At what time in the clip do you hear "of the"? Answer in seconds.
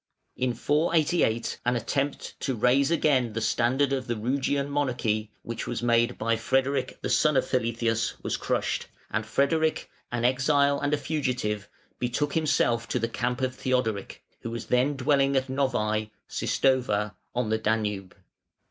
3.93-4.15